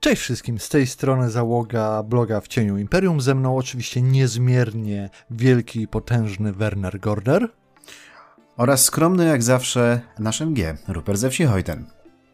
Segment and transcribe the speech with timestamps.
[0.00, 3.20] Cześć wszystkim, z tej strony załoga bloga w cieniu Imperium.
[3.20, 7.48] Ze mną oczywiście niezmiernie wielki i potężny Werner Gorder.
[8.56, 11.86] Oraz skromny jak zawsze nasz MG, Rupert ze wsi Hojten.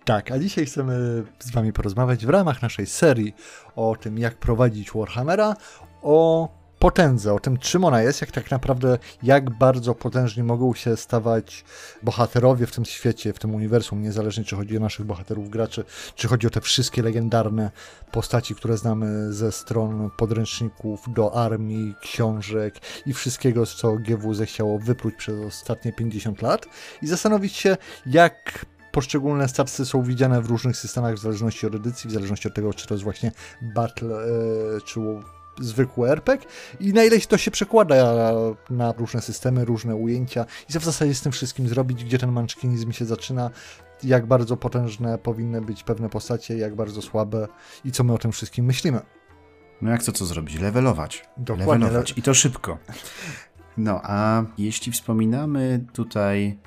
[0.05, 3.35] Tak, a dzisiaj chcemy z wami porozmawiać w ramach naszej serii
[3.77, 5.57] o tym, jak prowadzić Warhammera,
[6.03, 6.49] o
[6.85, 11.65] potędze, o tym, czym ona jest, jak tak naprawdę, jak bardzo potężni mogą się stawać
[12.03, 15.85] bohaterowie w tym świecie, w tym uniwersum, niezależnie czy chodzi o naszych bohaterów graczy,
[16.15, 17.71] czy chodzi o te wszystkie legendarne
[18.13, 22.75] postaci, które znamy ze stron podręczników do armii, książek
[23.07, 26.67] i wszystkiego, co GW zechciało wypróć przez ostatnie 50 lat
[27.03, 32.11] i zastanowić się, jak poszczególne statsy są widziane w różnych systemach w zależności od edycji,
[32.11, 35.01] w zależności od tego, czy to jest właśnie Battle, e, czy
[35.61, 36.49] zwykły RPG
[36.81, 37.95] i na ile to się przekłada
[38.71, 42.33] na różne systemy, różne ujęcia i co w zasadzie z tym wszystkim zrobić, gdzie ten
[42.33, 43.51] manczkinizm się zaczyna,
[44.03, 47.49] jak bardzo potężne powinny być pewne postacie, jak bardzo słabe
[47.85, 49.01] i co my o tym wszystkim myślimy.
[49.83, 50.61] No jak to co zrobić?
[50.61, 51.25] Levelować.
[51.37, 51.75] Dokładnie.
[51.75, 52.79] Levelować i to szybko.
[53.77, 56.59] No a jeśli wspominamy tutaj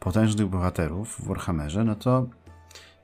[0.00, 2.26] potężnych bohaterów w Warhammerze, no to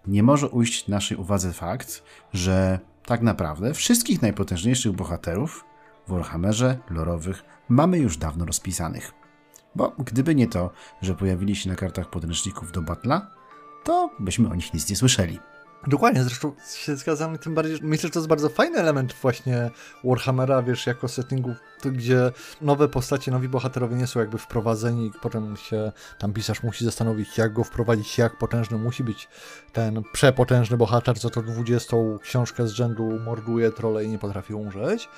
[0.07, 2.03] nie może ujść naszej uwadze fakt,
[2.33, 5.65] że tak naprawdę wszystkich najpotężniejszych bohaterów
[6.07, 9.13] w Warhammerze lorowych mamy już dawno rozpisanych.
[9.75, 10.71] Bo gdyby nie to,
[11.03, 13.31] że pojawili się na kartach podręczników do Battla,
[13.85, 15.39] to byśmy o nich nic nie słyszeli.
[15.87, 19.71] Dokładnie, zresztą się zgadzam, tym bardziej, myślę, że to jest bardzo fajny element właśnie
[20.05, 25.57] Warhammera, wiesz, jako settingu, gdzie nowe postacie, nowi bohaterowie nie są jakby wprowadzeni i potem
[25.57, 29.29] się tam pisarz musi zastanowić, jak go wprowadzić, jak potężny musi być
[29.73, 35.09] ten przepotężny bohater, co to 20 książkę z rzędu morduje trole i nie potrafi umrzeć.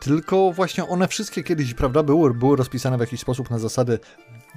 [0.00, 3.98] Tylko właśnie one wszystkie kiedyś, prawda, były, były rozpisane w jakiś sposób na zasady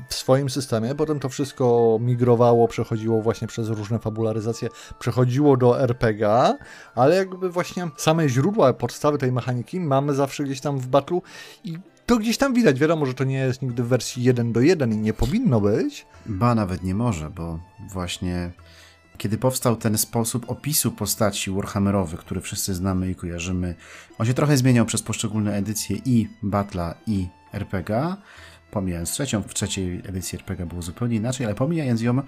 [0.10, 4.70] w swoim systemie, potem to wszystko migrowało, przechodziło właśnie przez różne fabularyzacje,
[5.00, 6.54] przechodziło do RPG,
[6.96, 11.22] ale jakby właśnie same źródła, podstawy tej mechaniki mamy zawsze gdzieś tam w battlu
[11.64, 12.80] i to gdzieś tam widać.
[12.80, 16.06] Wiadomo, że to nie jest nigdy w wersji 1 do 1 i nie powinno być.
[16.26, 17.60] Ba, nawet nie może, bo
[17.90, 18.52] właśnie
[19.18, 23.76] kiedy powstał ten sposób opisu postaci Warhammerowych, który wszyscy znamy i kojarzymy,
[24.18, 28.16] on się trochę zmieniał przez poszczególne edycje i Battle'a i RPG,
[28.72, 32.22] pomijając trzecią, w trzeciej edycji RPG było zupełnie inaczej, ale pomijając ją,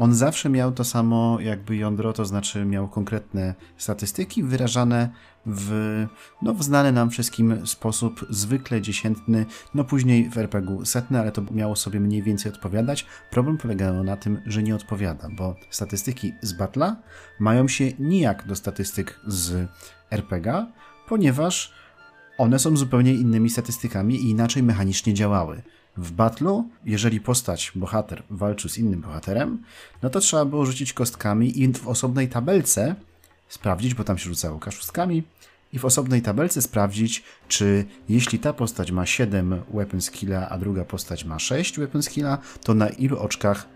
[0.00, 5.10] on zawsze miał to samo jakby jądro, to znaczy miał konkretne statystyki wyrażane
[5.46, 5.70] w,
[6.42, 11.42] no, w znany nam wszystkim sposób, zwykle dziesiętny, no później w RPG setny, ale to
[11.50, 13.06] miało sobie mniej więcej odpowiadać.
[13.30, 16.94] Problem polegał na tym, że nie odpowiada, bo statystyki z Battle'a
[17.40, 19.68] mają się nijak do statystyk z
[20.10, 20.66] RPG,
[21.08, 21.74] ponieważ
[22.38, 25.62] one są zupełnie innymi statystykami i inaczej mechanicznie działały.
[25.96, 29.62] W battlu, jeżeli postać, bohater walczył z innym bohaterem,
[30.02, 32.94] no to trzeba było rzucić kostkami i w osobnej tabelce
[33.48, 35.22] sprawdzić, bo tam się rzucało kaszustkami,
[35.72, 40.84] i w osobnej tabelce sprawdzić, czy jeśli ta postać ma 7 weapon skilla, a druga
[40.84, 43.66] postać ma 6 weapon skilla, to na ilu oczkach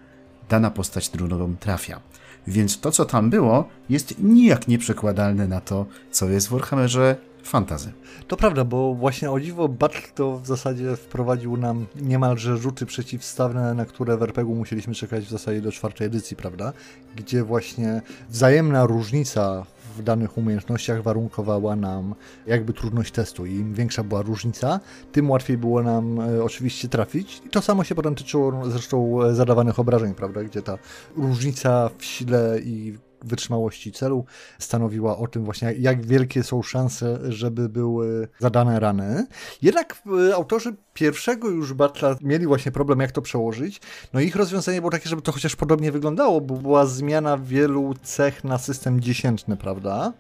[0.49, 2.01] dana postać drugą trafia.
[2.47, 7.93] Więc to, co tam było, jest nijak nieprzekładalne na to, co jest w Warhammerze fantazy.
[8.29, 13.75] To prawda, bo właśnie o dziwo Battle to w zasadzie wprowadził nam niemalże rzuty przeciwstawne,
[13.75, 16.73] na które w RPG musieliśmy czekać w zasadzie do czwartej edycji, prawda?
[17.17, 19.67] Gdzie właśnie wzajemna różnica
[19.97, 22.15] w danych umiejętnościach warunkowała nam
[22.47, 23.47] jakby trudność testu.
[23.47, 24.81] Im większa była różnica,
[25.13, 27.43] tym łatwiej było nam e, oczywiście trafić.
[27.47, 30.45] I to samo się potem tyczyło zresztą e, zadawanych obrażeń, prawda?
[30.45, 30.79] Gdzie ta
[31.17, 34.25] różnica w sile i wytrzymałości celu
[34.59, 39.27] stanowiła o tym właśnie, jak wielkie są szanse, żeby były zadane rany.
[39.63, 43.81] Jednak e, autorzy pierwszego już Batla mieli właśnie problem, jak to przełożyć.
[44.13, 48.45] No ich rozwiązanie było takie, żeby to chociaż podobnie wyglądało, bo była zmiana wielu cech
[48.45, 50.13] na system dziesiętny, prawda?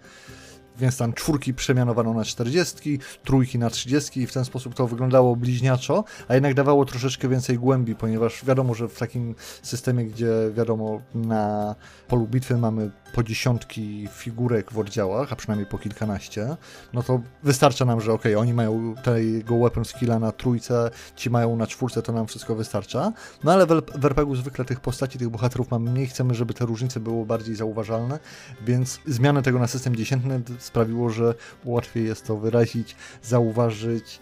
[0.78, 5.36] Więc tam czwórki przemianowano na 40, trójki na 30 i w ten sposób to wyglądało
[5.36, 11.00] bliźniaczo, a jednak dawało troszeczkę więcej głębi, ponieważ wiadomo, że w takim systemie, gdzie wiadomo
[11.14, 11.74] na
[12.08, 16.56] polu bitwy mamy po dziesiątki figurek w oddziałach, a przynajmniej po kilkanaście,
[16.92, 21.56] no to wystarcza nam, że ok, oni mają tego weapon skilla na trójce, ci mają
[21.56, 23.12] na czwórce, to nam wszystko wystarcza.
[23.44, 27.00] No ale w RPG zwykle tych postaci, tych bohaterów mamy mniej, chcemy, żeby te różnice
[27.00, 28.18] były bardziej zauważalne,
[28.66, 31.34] więc zmianę tego na system dziesiętny sprawiło, że
[31.64, 34.20] łatwiej jest to wyrazić, zauważyć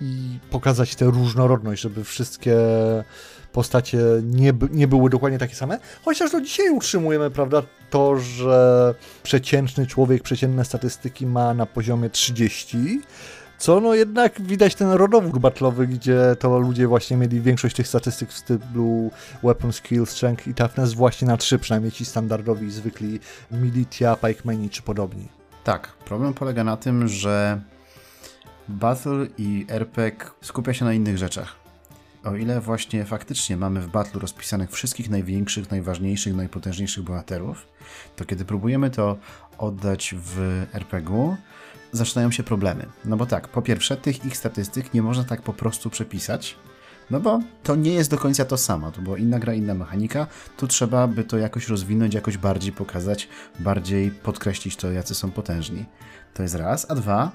[0.00, 2.56] i pokazać tę różnorodność, żeby wszystkie
[3.52, 5.78] postacie nie, nie były dokładnie takie same.
[6.04, 13.00] Chociaż do dzisiaj utrzymujemy, prawda, to, że przeciętny człowiek, przeciętne statystyki ma na poziomie 30,
[13.58, 18.30] co no jednak widać ten rodowód battlowy, gdzie to ludzie właśnie mieli większość tych statystyk
[18.30, 19.10] w stylu
[19.42, 24.82] Weapon Skill, Strength i Toughness właśnie na 3, przynajmniej ci standardowi, zwykli Militia, Pikemeni czy
[24.82, 25.35] podobni.
[25.66, 27.60] Tak, problem polega na tym, że
[28.68, 31.56] Battle i RPG skupia się na innych rzeczach.
[32.24, 37.66] O ile właśnie faktycznie mamy w Battle rozpisanych wszystkich największych, najważniejszych, najpotężniejszych bohaterów,
[38.16, 39.16] to kiedy próbujemy to
[39.58, 41.36] oddać w RPG-u,
[41.92, 42.86] zaczynają się problemy.
[43.04, 46.56] No bo tak, po pierwsze, tych ich statystyk nie można tak po prostu przepisać,
[47.10, 50.26] no bo to nie jest do końca to samo, to była inna gra, inna mechanika,
[50.56, 55.84] tu trzeba by to jakoś rozwinąć, jakoś bardziej pokazać, bardziej podkreślić to, jacy są potężni.
[56.34, 57.32] To jest raz, a dwa,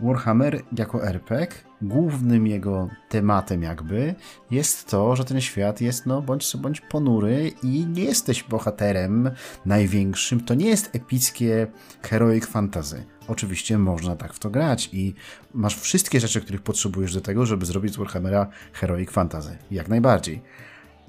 [0.00, 1.46] Warhammer jako RPG,
[1.82, 4.14] głównym jego tematem jakby
[4.50, 9.30] jest to, że ten świat jest no bądź bądź ponury i nie jesteś bohaterem
[9.66, 10.40] największym.
[10.40, 11.66] To nie jest epickie
[12.02, 13.04] heroic fantasy.
[13.28, 15.14] Oczywiście można tak w to grać i
[15.54, 19.58] masz wszystkie rzeczy, których potrzebujesz do tego, żeby zrobić z Warhammera heroic fantasy.
[19.70, 20.42] Jak najbardziej.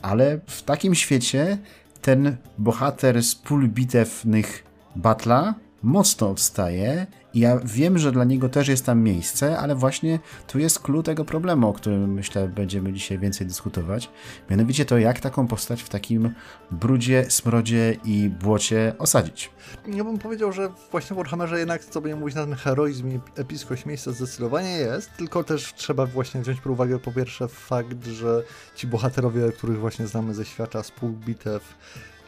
[0.02, 1.58] Ale w takim świecie
[2.02, 4.64] ten bohater z pól bitewnych
[4.96, 10.60] Batla mocno odstaje ja wiem, że dla niego też jest tam miejsce, ale właśnie tu
[10.60, 14.10] jest clue tego problemu, o którym myślę będziemy dzisiaj więcej dyskutować.
[14.50, 16.34] Mianowicie to, jak taką postać w takim
[16.72, 19.52] brudzie, smrodzie i błocie osadzić.
[19.88, 23.20] Ja bym powiedział, że właśnie w Warhammerze jednak, co będzie mówić na ten heroizm i
[23.36, 28.44] episkość miejsca zdecydowanie jest, tylko też trzeba właśnie wziąć pod uwagę po pierwsze fakt, że
[28.76, 31.78] ci bohaterowie, których właśnie znamy ze świata, z pól bitew,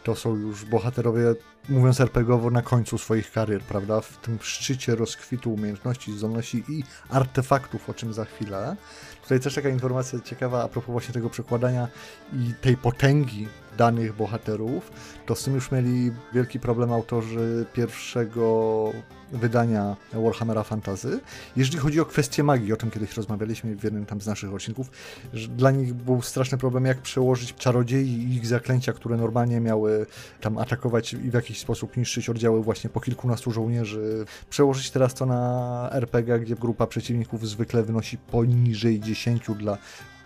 [0.03, 1.35] to są już bohaterowie,
[1.69, 4.01] mówiąc RPGowo, na końcu swoich karier, prawda?
[4.01, 8.75] W tym szczycie rozkwitu umiejętności, zdolności i artefaktów, o czym za chwilę.
[9.21, 11.87] Tutaj też taka informacja ciekawa a propos właśnie tego przekładania
[12.33, 13.47] i tej potęgi
[13.77, 14.91] danych bohaterów,
[15.25, 18.91] to z tym już mieli wielki problem autorzy pierwszego
[19.31, 21.19] wydania Warhammera Fantasy.
[21.55, 24.91] Jeżeli chodzi o kwestię magii, o czym kiedyś rozmawialiśmy w jednym tam z naszych odcinków,
[25.49, 30.05] dla nich był straszny problem, jak przełożyć czarodziei i ich zaklęcia, które normalnie miały
[30.41, 35.25] tam atakować i w jakiś sposób niszczyć oddziały właśnie po kilkunastu żołnierzy, przełożyć teraz to
[35.25, 39.77] na RPG, gdzie grupa przeciwników zwykle wynosi poniżej 10 dla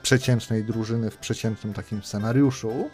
[0.02, 2.90] przeciętnej drużyny w przeciętnym takim scenariuszu.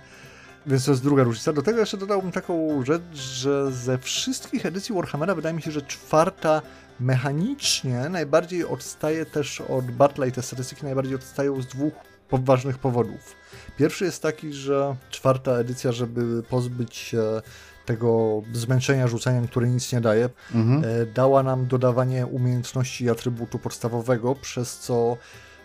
[0.68, 1.54] Więc to jest druga różnica.
[1.54, 5.82] Do tego jeszcze dodałbym taką rzecz, że ze wszystkich edycji Warhammera wydaje mi się, że
[5.82, 6.62] czwarta
[7.00, 11.94] mechanicznie najbardziej odstaje też od Battle i te statystyki najbardziej odstają z dwóch
[12.30, 13.36] poważnych powodów.
[13.78, 17.42] Pierwszy jest taki, że czwarta edycja, żeby pozbyć się
[17.86, 20.84] tego zmęczenia rzucaniem, które nic nie daje, mhm.
[21.02, 25.18] E, dała nam dodawanie umiejętności i atrybutu podstawowego, przez co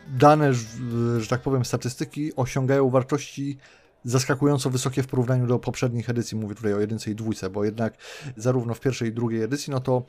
[0.08, 0.54] dane,
[1.18, 3.58] że tak powiem, statystyki osiągają wartości
[4.04, 7.94] zaskakująco wysokie w porównaniu do poprzednich edycji, mówię tutaj o jedynce i dwójce, bo jednak
[8.36, 10.02] zarówno w pierwszej i drugiej edycji, no to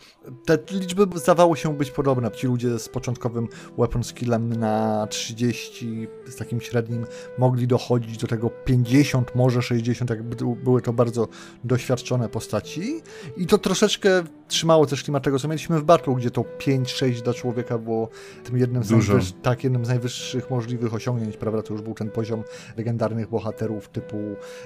[0.46, 2.32] te liczby zdawały się być podobne.
[2.32, 3.48] Ci ludzie z początkowym
[3.78, 7.06] weapon skillem na 30, z takim średnim,
[7.38, 11.28] mogli dochodzić do tego 50, może 60, jakby były to bardzo
[11.64, 13.02] doświadczone postaci.
[13.38, 17.34] I to troszeczkę trzymało też klimat tego, co mieliśmy w Battle'u, gdzie to 5-6 dla
[17.34, 18.10] człowieka było
[18.44, 22.44] tym jednym z, tak, jednym z najwyższych możliwych osiągnięć, prawda, to już był ten poziom
[22.78, 24.18] legendarnych bohaterów typu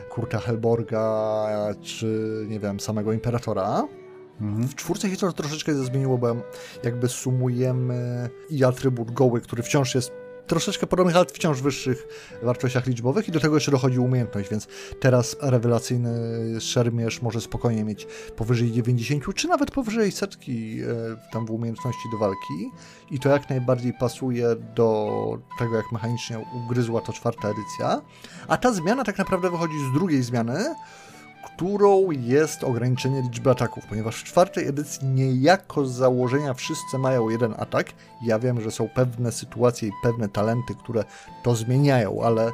[0.09, 1.45] Kurta Helborga,
[1.81, 3.87] czy nie wiem, samego Imperatora.
[4.41, 4.67] Mhm.
[4.67, 6.35] W czwórce się to troszeczkę zmieniło, bo
[6.83, 12.07] jakby sumujemy i atrybut goły, który wciąż jest troszeczkę podobnych, ale wciąż wyższych
[12.43, 14.67] wartościach liczbowych i do tego jeszcze dochodzi umiejętność, więc
[14.99, 16.11] teraz rewelacyjny
[16.61, 20.85] szermierz może spokojnie mieć powyżej 90 czy nawet powyżej setki e,
[21.33, 22.71] tam w umiejętności do walki.
[23.11, 28.01] I to jak najbardziej pasuje do tego, jak mechanicznie ugryzła to czwarta edycja,
[28.47, 30.75] a ta zmiana tak naprawdę wychodzi z drugiej zmiany,
[31.45, 37.53] którą jest ograniczenie liczby ataków, ponieważ w czwartej edycji niejako z założenia wszyscy mają jeden
[37.57, 37.93] atak.
[38.23, 41.03] Ja wiem, że są pewne sytuacje i pewne talenty, które
[41.43, 42.51] to zmieniają, ale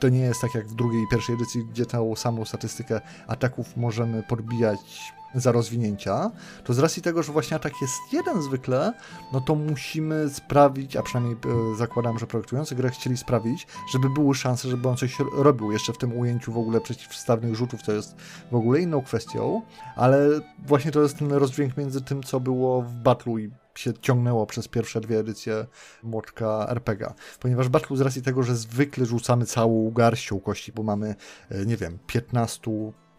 [0.00, 3.76] to nie jest tak jak w drugiej i pierwszej edycji, gdzie tą samą statystykę ataków
[3.76, 6.30] możemy podbijać za rozwinięcia,
[6.64, 8.92] to z racji tego, że właśnie atak jest jeden zwykle,
[9.32, 11.36] no to musimy sprawić, a przynajmniej
[11.72, 15.92] e, zakładam, że projektujący grę chcieli sprawić, żeby były szanse, żeby on coś robił jeszcze
[15.92, 18.16] w tym ujęciu w ogóle przeciwstawnych rzutów, co jest
[18.50, 19.62] w ogóle inną kwestią,
[19.96, 20.28] ale
[20.66, 24.68] właśnie to jest ten rozdźwięk między tym, co było w Battle'u i się ciągnęło przez
[24.68, 25.66] pierwsze dwie edycje
[26.02, 27.12] młoczka RPG.
[27.40, 31.14] Ponieważ Battle z racji tego, że zwykle rzucamy całą garścią kości, bo mamy,
[31.50, 32.70] e, nie wiem, 15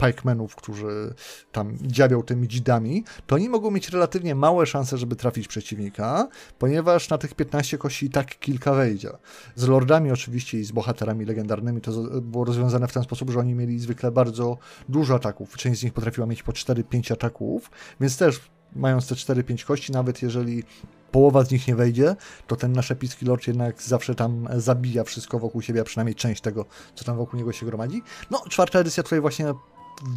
[0.06, 1.13] pikemenów, którzy
[1.51, 6.27] tam dziabią tymi dzidami, to oni mogą mieć relatywnie małe szanse, żeby trafić przeciwnika,
[6.60, 9.10] ponieważ na tych 15 kości i tak kilka wejdzie.
[9.56, 11.91] Z lordami oczywiście i z bohaterami legendarnymi to
[12.22, 14.58] było rozwiązane w ten sposób, że oni mieli zwykle bardzo
[14.89, 15.58] dużo ataków.
[15.58, 18.41] Część z nich potrafiła mieć po 4-5 ataków, więc też
[18.75, 20.63] mając te 4-5 kości, nawet jeżeli
[21.12, 22.15] połowa z nich nie wejdzie,
[22.48, 26.41] to ten nasz epicki lord jednak zawsze tam zabija wszystko wokół siebie, a przynajmniej część
[26.41, 26.65] tego,
[26.96, 28.01] co tam wokół niego się gromadzi.
[28.32, 29.53] No, czwarta edycja tutaj właśnie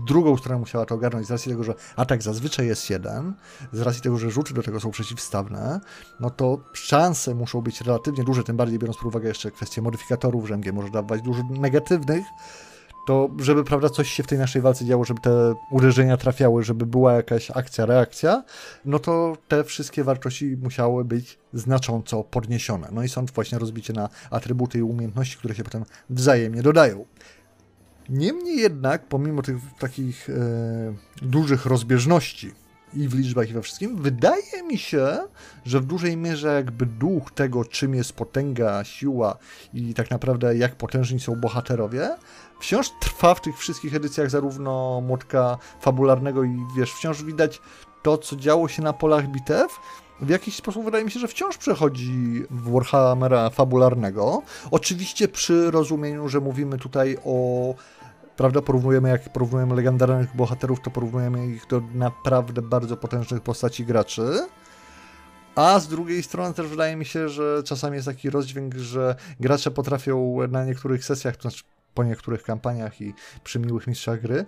[0.06, 3.34] drugą stronę musiała to ogarnąć z racji tego, że atak zazwyczaj jest jeden,
[3.72, 5.80] z racji tego, że rzuty do tego są przeciwstawne,
[6.20, 10.48] no to szanse muszą być relatywnie duże, tym bardziej biorąc pod uwagę jeszcze kwestię modyfikatorów,
[10.48, 12.24] że MG może dawać dużo negatywnych,
[13.06, 16.86] to żeby prawda coś się w tej naszej walce działo, żeby te uderzenia trafiały, żeby
[16.86, 18.44] była jakaś akcja, reakcja,
[18.84, 22.88] no to te wszystkie wartości musiały być znacząco podniesione.
[22.92, 27.04] No i są właśnie rozbicie na atrybuty i umiejętności, które się potem wzajemnie dodają.
[28.12, 30.32] Niemniej jednak, pomimo tych takich e,
[31.22, 32.52] dużych rozbieżności
[32.94, 35.18] i w liczbach, i we wszystkim, wydaje mi się,
[35.64, 39.36] że w dużej mierze jakby duch tego, czym jest potęga, siła
[39.74, 42.16] i tak naprawdę jak potężni są bohaterowie,
[42.60, 47.60] wciąż trwa w tych wszystkich edycjach zarówno młotka fabularnego i wiesz, wciąż widać
[48.02, 49.78] to, co działo się na polach bitew,
[50.22, 54.42] w jakiś sposób wydaje mi się, że wciąż przechodzi w Warhammera fabularnego.
[54.70, 57.74] Oczywiście przy rozumieniu, że mówimy tutaj o
[58.36, 64.46] prawda, porównujemy, jak porównujemy legendarnych bohaterów, to porównujemy ich do naprawdę bardzo potężnych postaci graczy.
[65.54, 69.70] A z drugiej strony też wydaje mi się, że czasami jest taki rozdźwięk, że gracze
[69.70, 74.44] potrafią na niektórych sesjach, to znaczy po niektórych kampaniach i przy miłych mistrzach gry,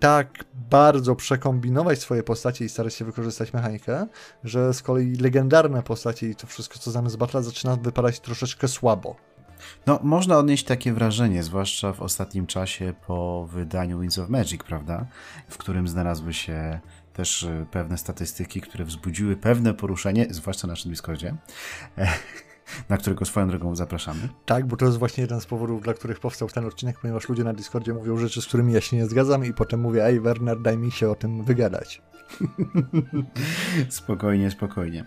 [0.00, 4.06] tak bardzo przekombinować swoje postacie i starać się wykorzystać mechanikę,
[4.44, 8.68] że z kolei legendarne postacie i to wszystko, co znamy z Battle, zaczyna wypadać troszeczkę
[8.68, 9.16] słabo.
[9.86, 15.06] No, można odnieść takie wrażenie, zwłaszcza w ostatnim czasie po wydaniu Winds of Magic, prawda?
[15.48, 16.80] W którym znalazły się
[17.12, 21.34] też e, pewne statystyki, które wzbudziły pewne poruszenie, zwłaszcza na naszym Discordzie.
[22.88, 24.28] na którego swoją drogą zapraszamy.
[24.46, 27.44] Tak, bo to jest właśnie jeden z powodów, dla których powstał ten odcinek, ponieważ ludzie
[27.44, 30.60] na Discordzie mówią rzeczy, z którymi ja się nie zgadzam i potem mówię, ej Werner,
[30.60, 32.02] daj mi się o tym wygadać.
[33.88, 35.04] spokojnie, spokojnie.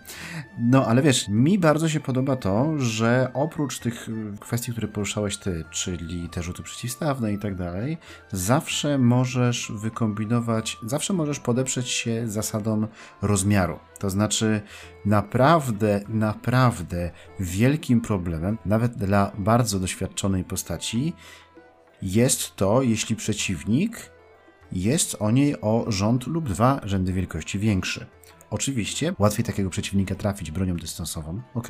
[0.58, 4.08] No, ale wiesz, mi bardzo się podoba to, że oprócz tych
[4.40, 7.98] kwestii, które poruszałeś ty, czyli te rzuty przeciwstawne i tak dalej,
[8.32, 12.86] zawsze możesz wykombinować, zawsze możesz podeprzeć się zasadą
[13.22, 13.78] rozmiaru.
[13.98, 14.60] To znaczy,
[15.04, 21.12] naprawdę, naprawdę wielkim problemem, nawet dla bardzo doświadczonej postaci,
[22.02, 24.15] jest to, jeśli przeciwnik
[24.72, 28.06] jest o niej o rząd lub dwa rzędy wielkości większy.
[28.50, 31.68] Oczywiście łatwiej takiego przeciwnika trafić bronią dystansową, ok,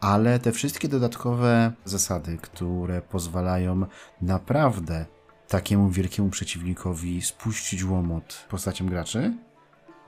[0.00, 3.86] ale te wszystkie dodatkowe zasady, które pozwalają
[4.22, 5.06] naprawdę
[5.48, 9.32] takiemu wielkiemu przeciwnikowi spuścić łomot postacią graczy,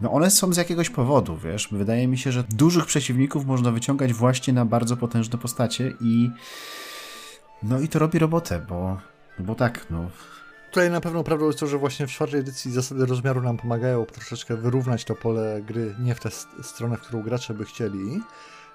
[0.00, 1.68] no one są z jakiegoś powodu, wiesz.
[1.72, 6.30] Wydaje mi się, że dużych przeciwników można wyciągać właśnie na bardzo potężne postacie i
[7.62, 8.98] no i to robi robotę, bo,
[9.38, 10.10] bo tak, no
[10.78, 14.06] Tutaj na pewno prawdą jest to, że właśnie w czwartej edycji zasady rozmiaru nam pomagają
[14.06, 16.30] troszeczkę wyrównać to pole gry nie w tę
[16.62, 18.20] stronę, w którą gracze by chcieli.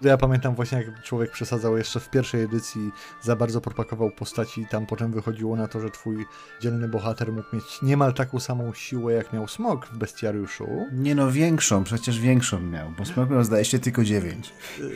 [0.03, 2.91] Ja pamiętam właśnie, jak człowiek przesadzał jeszcze w pierwszej edycji,
[3.21, 6.25] za bardzo propagował postaci i tam potem wychodziło na to, że twój
[6.61, 10.67] dzielny bohater mógł mieć niemal taką samą siłę, jak miał Smok w Bestiariuszu.
[10.91, 14.53] Nie no, większą, przecież większą miał, bo Smok miał zdaje się tylko 9.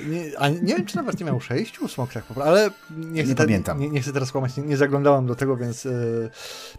[0.09, 3.29] Nie, a nie wiem, czy nawet nie miał 6 Smok tak po ale nie, chcę,
[3.29, 3.79] nie pamiętam.
[3.79, 5.85] Nie, nie, chcę teraz kłamać, nie, nie zaglądałem do tego, więc...
[5.85, 6.29] Yy,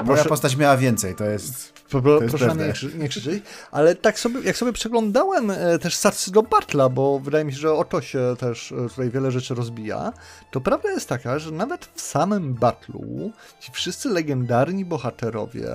[0.04, 1.72] Moja postać miała więcej, to jest...
[1.90, 2.66] Po, po, proszę pewne.
[2.66, 6.88] nie, krzy, nie krzyczeć, ale tak sobie, jak sobie przeglądałem e, też starsy do Bartla,
[6.88, 10.12] bo wydaje mi się, że o to się też e, tutaj wiele rzeczy rozbija,
[10.50, 15.68] to prawda jest taka, że nawet w samym Battlu ci wszyscy legendarni bohaterowie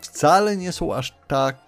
[0.00, 1.67] wcale nie są aż tak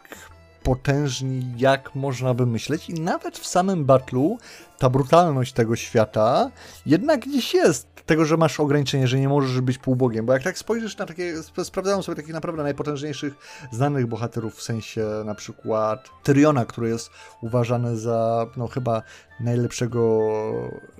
[0.62, 2.90] potężni, jak można by myśleć.
[2.90, 4.38] I nawet w samym Battlu
[4.78, 6.50] ta brutalność tego świata
[6.86, 7.90] jednak gdzieś jest.
[8.06, 11.34] Tego, że masz ograniczenie, że nie możesz być półbogiem, bo jak tak spojrzysz na takie,
[11.64, 13.34] sprawdzają sobie takich naprawdę najpotężniejszych
[13.72, 17.10] znanych bohaterów, w sensie na przykład Tyriona, który jest
[17.42, 19.02] uważany za, no chyba
[19.40, 20.28] najlepszego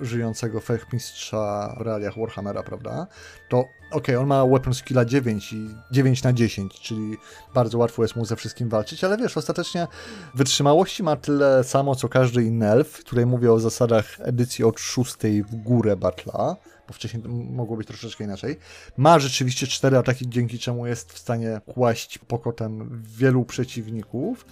[0.00, 3.06] żyjącego fechmistrza w realiach Warhammera, prawda?
[3.48, 7.16] To okay, on ma weapon skilla 9 i 9 na 10, czyli
[7.54, 9.86] bardzo łatwo jest mu ze wszystkim walczyć, ale wiesz, ostatecznie
[10.34, 13.04] wytrzymałości ma tyle samo, co każdy inny elf.
[13.04, 15.14] Tutaj mówię o zasadach edycji od 6
[15.50, 16.56] w górę Batla,
[16.88, 18.58] bo wcześniej mogło być troszeczkę inaczej.
[18.96, 24.46] Ma rzeczywiście cztery ataki, dzięki czemu jest w stanie kłaść pokotem wielu przeciwników.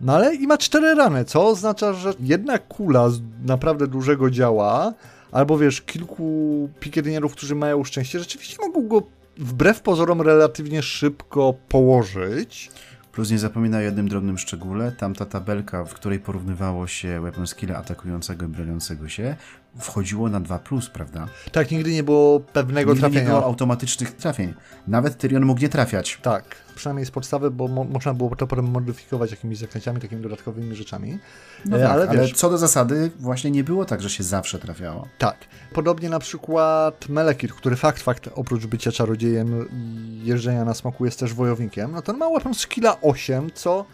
[0.00, 4.94] No ale i ma cztery rany, co oznacza, że jedna kula z naprawdę dużego działa,
[5.36, 9.02] albo wiesz, kilku pikietynierów, którzy mają szczęście, rzeczywiście mogą go
[9.38, 12.70] wbrew pozorom relatywnie szybko położyć.
[13.16, 17.46] Plus nie zapominaj o jednym drobnym szczególe, tam ta tabelka, w której porównywało się weapon
[17.46, 19.36] skill atakującego i broniącego się,
[19.78, 21.26] wchodziło na 2+, prawda?
[21.52, 23.22] Tak, nigdy nie było pewnego Nigdy trafienia.
[23.22, 24.54] nie było automatycznych trafień.
[24.88, 26.18] Nawet Tyrion mógł nie trafiać.
[26.22, 26.44] Tak,
[26.74, 31.18] przynajmniej z podstawy, bo mo można było to potem modyfikować jakimiś zaklęciami, takimi dodatkowymi rzeczami.
[31.64, 34.24] No E, tak, ale ale, wiesz- co do zasady właśnie nie było tak, że się
[34.24, 35.08] zawsze trafiało.
[35.18, 35.36] Tak.
[35.72, 41.18] Podobnie na przykład Melekir, który fakt, fakt, oprócz bycia czarodziejem i jeżdżenia na smoku jest
[41.18, 43.84] też wojownikiem, no to on ma weapon skilla 8, co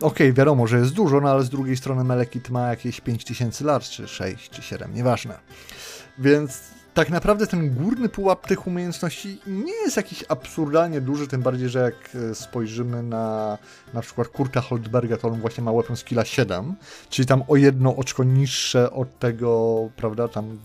[0.00, 3.82] okej, wiadomo, że jest dużo, no ale z drugiej strony Melekit ma jakieś 5000 lat,
[3.82, 5.38] czy 6, czy 7, nieważne.
[6.18, 6.60] Więc
[6.94, 11.78] tak naprawdę ten górny pułap tych umiejętności nie jest jakiś absurdalnie duży, tym bardziej, że
[11.78, 11.94] jak
[12.30, 13.58] e, spojrzymy na
[13.94, 16.74] na przykład Kurta Holdberga, to on właśnie ma weapon skilla 7,
[17.10, 20.58] czyli tam o jedno oczko niższe od tego, prawda, tam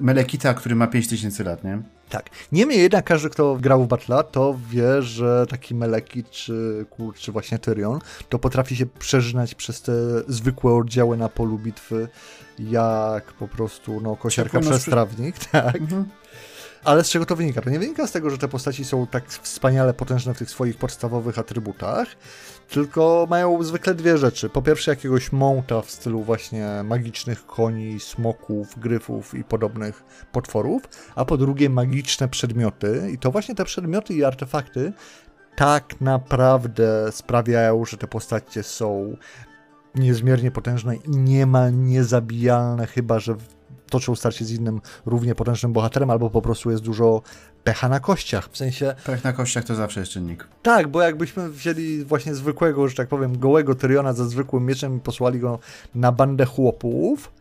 [0.00, 1.82] Melekita, który ma 5000 lat, nie?
[2.08, 2.30] Tak.
[2.52, 7.32] Niemniej jednak każdy, kto grał w Battle'a, to wie, że taki Meleki, czy Kur, czy
[7.32, 9.92] właśnie Tyrion, to potrafi się przeżynać przez te
[10.28, 12.08] zwykłe oddziały na polu bitwy,
[12.58, 15.76] jak po prostu, no, kosiarka przez przy- trawnik, tak.
[15.76, 16.04] Mhm.
[16.84, 17.60] Ale z czego to wynika?
[17.60, 20.76] To nie wynika z tego, że te postaci są tak wspaniale potężne w tych swoich
[20.76, 22.08] podstawowych atrybutach,
[22.68, 24.48] tylko mają zwykle dwie rzeczy.
[24.48, 30.82] Po pierwsze jakiegoś mounta w stylu właśnie magicznych koni, smoków, gryfów i podobnych potworów,
[31.14, 34.92] a po drugie magiczne przedmioty i to właśnie te przedmioty i artefakty
[35.56, 39.16] tak naprawdę sprawiają, że te postacie są
[39.94, 43.36] niezmiernie potężne i niemal niezabijalne, chyba że
[43.90, 47.22] toczą starcie z innym równie potężnym bohaterem, albo po prostu jest dużo
[47.64, 48.48] pecha na kościach.
[48.52, 50.48] W sensie, Pech na kościach to zawsze jest czynnik.
[50.62, 55.00] tak, bo jakbyśmy wzięli właśnie zwykłego, że tak powiem, gołego Tyriona ze zwykłym mieczem i
[55.00, 55.58] posłali go
[55.94, 57.32] na bandę chłopów,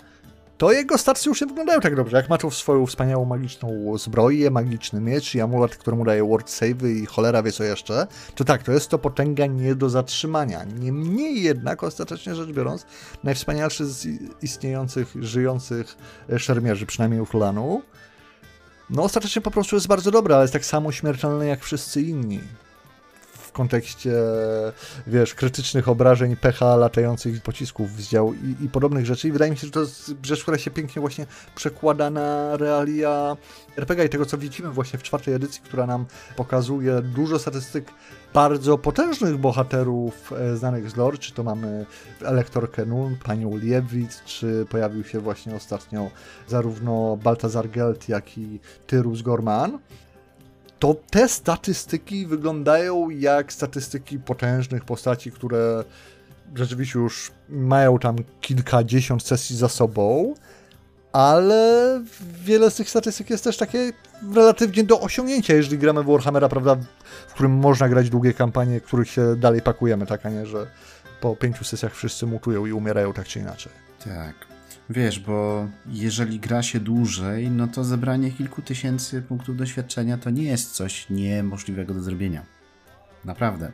[0.63, 2.17] to jego starcy już nie wyglądają tak dobrze.
[2.17, 6.49] Jak ma tu swoją wspaniałą magiczną zbroję, magiczny miecz i amulet, który mu daje ward
[6.49, 10.63] save'y i cholera wie co jeszcze, to tak, to jest to potęga nie do zatrzymania.
[10.79, 12.85] Niemniej jednak, ostatecznie rzecz biorąc,
[13.23, 14.07] najwspanialszy z
[14.41, 15.97] istniejących, żyjących
[16.37, 17.81] szermierzy, przynajmniej u Flanu,
[18.89, 22.39] no ostatecznie po prostu jest bardzo dobry, ale jest tak samo śmiertelny jak wszyscy inni.
[23.53, 24.11] Kontekście,
[25.07, 29.27] wiesz, krytycznych obrażeń, pecha, latających pocisków z dział i, i podobnych rzeczy.
[29.27, 33.37] I wydaje mi się, że to jest rzecz, która się pięknie właśnie przekłada na realia
[33.77, 36.05] RPG i tego, co widzimy właśnie w czwartej edycji, która nam
[36.35, 37.91] pokazuje dużo statystyk
[38.33, 41.85] bardzo potężnych bohaterów e, znanych z lore, czy to mamy
[42.21, 46.09] Elektorkę Nun, panią Liewit, czy pojawił się właśnie ostatnio
[46.47, 49.79] zarówno Baltazar Gelt, jak i Tyrus Gorman,
[50.83, 55.83] to te statystyki wyglądają jak statystyki potężnych postaci, które
[56.55, 60.33] rzeczywiście już mają tam kilkadziesiąt sesji za sobą,
[61.11, 62.01] ale
[62.43, 63.93] wiele z tych statystyk jest też takie
[64.33, 66.75] relatywnie do osiągnięcia, jeżeli gramy w Warhammera, prawda,
[67.27, 70.67] w którym można grać długie kampanie, w których się dalej pakujemy, tak, a nie, że
[71.21, 73.71] po pięciu sesjach wszyscy mutują i umierają tak czy inaczej.
[74.05, 74.52] Tak.
[74.95, 80.43] Wiesz, bo jeżeli gra się dłużej, no to zebranie kilku tysięcy punktów doświadczenia to nie
[80.43, 82.45] jest coś niemożliwego do zrobienia.
[83.25, 83.71] Naprawdę.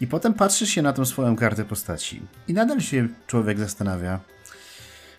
[0.00, 4.20] I potem patrzysz się na tą swoją kartę postaci i nadal się człowiek zastanawia,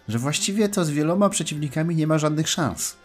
[0.08, 2.96] że właściwie to z wieloma przeciwnikami nie ma żadnych szans.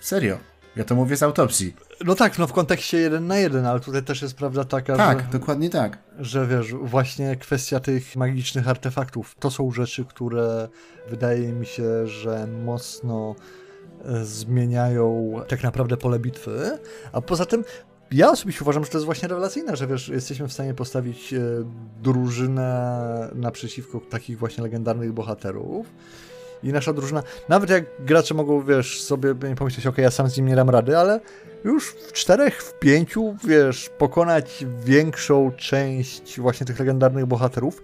[0.00, 0.53] Serio.
[0.76, 1.74] Ja to mówię z autopsji.
[2.04, 5.20] No tak, no w kontekście jeden na jeden, ale tutaj też jest prawda taka, Tak,
[5.20, 5.38] że...
[5.38, 5.98] dokładnie tak.
[6.18, 10.68] że wiesz, właśnie kwestia tych magicznych artefaktów, to są rzeczy, które
[11.10, 13.34] wydaje mi się, że mocno
[14.04, 16.78] e, zmieniają tak naprawdę pole bitwy,
[17.12, 17.64] a poza tym
[18.10, 21.40] ja osobiście uważam, że to jest właśnie rewelacyjne, że wiesz, jesteśmy w stanie postawić e,
[22.02, 25.86] drużynę naprzeciwko takich właśnie legendarnych bohaterów.
[26.62, 30.46] I nasza drużyna, nawet jak gracze mogą, wiesz, sobie pomyśleć, ok, ja sam z nim
[30.46, 31.20] nie dam rady, ale
[31.64, 37.82] już w czterech, w pięciu, wiesz, pokonać większą część właśnie tych legendarnych bohaterów,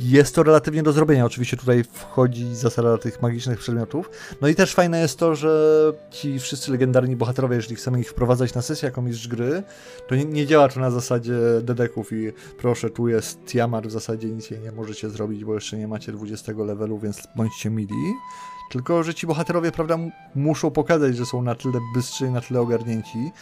[0.00, 1.24] jest to relatywnie do zrobienia.
[1.24, 4.10] Oczywiście tutaj wchodzi zasada tych magicznych przedmiotów.
[4.40, 8.54] No i też fajne jest to, że ci wszyscy legendarni bohaterowie, jeżeli chcemy ich wprowadzać
[8.54, 9.62] na sesję jako mistrz gry,
[10.08, 14.28] to nie, nie działa to na zasadzie dedeków i proszę, tu jest Tiamat, w zasadzie
[14.28, 17.94] nic jej nie możecie zrobić, bo jeszcze nie macie 20 levelu, więc bądźcie mili.
[18.70, 19.98] Tylko, że ci bohaterowie, prawda,
[20.34, 23.32] muszą pokazać, że są na tyle bystrzy i na tyle ogarnięci,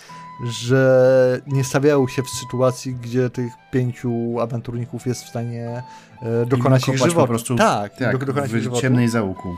[0.46, 5.82] że nie stawiają się w sytuacji, gdzie tych pięciu awanturników jest w stanie
[6.22, 7.28] e, dokonać ich kopać po żywotu.
[7.28, 8.82] prostu tak, Tak, do, dokonać ich w żywotu.
[8.82, 9.48] ciemnej załuku.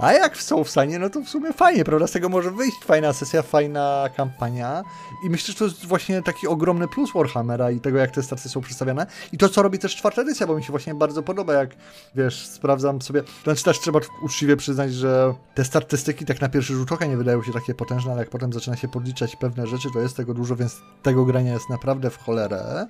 [0.00, 2.06] A jak są w stanie, no to w sumie fajnie, prawda?
[2.06, 4.82] Z tego może wyjść fajna sesja, fajna kampania.
[5.24, 8.50] I myślę, że to jest właśnie taki ogromny plus Warhammera i tego, jak te stacje
[8.50, 9.06] są przedstawiane.
[9.32, 11.70] I to, co robi też czwarta edycja, bo mi się właśnie bardzo podoba, jak
[12.14, 13.22] wiesz, sprawdzam sobie.
[13.44, 17.42] Znaczy też trzeba uczciwie przyznać, że te statystyki tak na pierwszy rzut oka nie wydają
[17.42, 20.56] się takie potężne, ale jak potem zaczyna się podliczać pewne rzeczy, to jest tego dużo,
[20.56, 22.86] więc tego grania jest naprawdę w cholerę.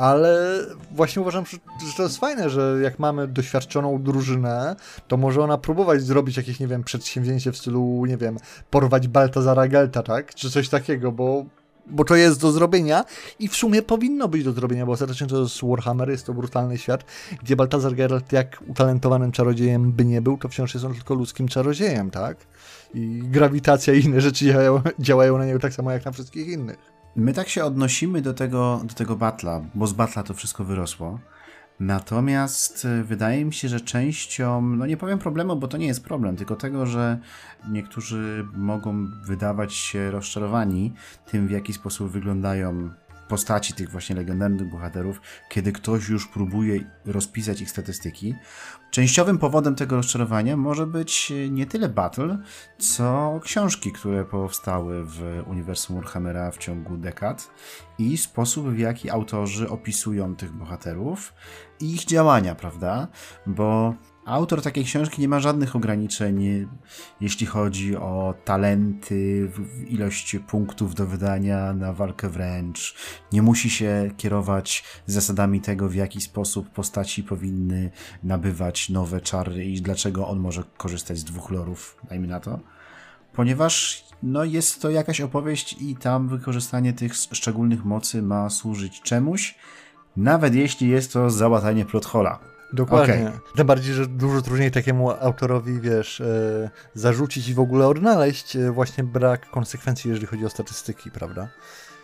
[0.00, 0.60] Ale
[0.90, 1.58] właśnie uważam, że,
[1.96, 4.76] to jest fajne, że jak mamy doświadczoną drużynę,
[5.08, 8.36] to może ona próbować zrobić jakieś, nie wiem, przedsięwzięcie w stylu, nie wiem,
[8.70, 10.34] porwać Baltazara Gelta, tak?
[10.34, 11.44] Czy coś takiego, bo
[11.86, 13.04] bo to jest do zrobienia
[13.38, 16.78] i w sumie powinno być do zrobienia, bo ostatecznie to jest Warhammer, jest to brutalny
[16.78, 17.04] świat,
[17.42, 21.48] gdzie Baltazar Geralt jak utalentowanym czarodziejem by nie był, to wciąż jest on tylko ludzkim
[21.48, 22.36] czarodziejem, tak?
[22.94, 26.99] I grawitacja i inne rzeczy działają, działają na niego tak samo jak na wszystkich innych.
[27.16, 31.18] My tak się odnosimy do tego, do tego batla, bo z batla to wszystko wyrosło.
[31.80, 36.04] Natomiast y, wydaje mi się, że częścią, no nie powiem problemu, bo to nie jest
[36.04, 37.18] problem, tylko tego, że
[37.70, 40.92] niektórzy mogą wydawać się rozczarowani
[41.30, 42.90] tym, w jaki sposób wyglądają
[43.28, 48.34] postaci tych właśnie legendarnych bohaterów, kiedy ktoś już próbuje rozpisać ich statystyki.
[48.90, 52.38] Częściowym powodem tego rozczarowania może być nie tyle battle,
[52.78, 57.50] co książki, które powstały w uniwersum Warhammera w ciągu dekad
[57.98, 61.34] i sposób, w jaki autorzy opisują tych bohaterów
[61.80, 63.08] i ich działania, prawda?
[63.46, 63.94] Bo
[64.30, 66.68] Autor takiej książki nie ma żadnych ograniczeń,
[67.20, 69.50] jeśli chodzi o talenty,
[69.88, 72.94] ilość punktów do wydania na walkę wręcz.
[73.32, 77.90] Nie musi się kierować zasadami tego, w jaki sposób postaci powinny
[78.22, 82.60] nabywać nowe czary i dlaczego on może korzystać z dwóch lorów, dajmy na to.
[83.32, 89.54] Ponieważ no, jest to jakaś opowieść i tam wykorzystanie tych szczególnych mocy ma służyć czemuś,
[90.16, 92.49] nawet jeśli jest to załatanie plot hola.
[92.72, 93.28] Dokładnie.
[93.28, 93.40] Okay.
[93.56, 98.70] Tym bardziej, że dużo trudniej takiemu autorowi, wiesz, e, zarzucić i w ogóle odnaleźć e,
[98.70, 101.48] właśnie brak konsekwencji, jeżeli chodzi o statystyki, prawda?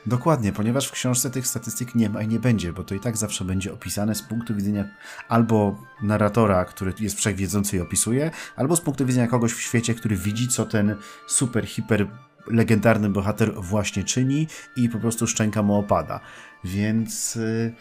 [0.06, 3.16] Dokładnie, ponieważ w książce tych statystyk nie ma i nie będzie, bo to i tak
[3.16, 4.84] zawsze będzie opisane z punktu widzenia
[5.28, 10.16] albo narratora, który jest wszechwiedzący i opisuje, albo z punktu widzenia kogoś w świecie, który
[10.16, 12.06] widzi, co ten super, hiper
[12.46, 16.20] legendarny bohater właśnie czyni i po prostu szczęka mu opada.
[16.64, 17.74] Więc y,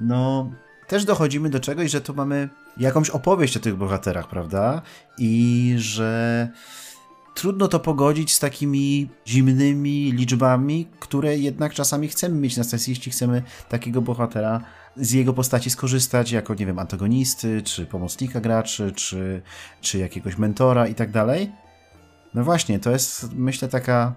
[0.00, 0.50] no
[0.88, 4.82] też dochodzimy do czegoś, że tu mamy jakąś opowieść o tych bohaterach, prawda?
[5.18, 6.48] I że
[7.34, 13.12] trudno to pogodzić z takimi zimnymi liczbami, które jednak czasami chcemy mieć na sesji, jeśli
[13.12, 14.60] chcemy takiego bohatera
[14.96, 19.42] z jego postaci skorzystać jako, nie wiem, antagonisty, czy pomocnika graczy, czy,
[19.80, 21.52] czy jakiegoś mentora i tak dalej.
[22.34, 24.14] No właśnie, to jest myślę taka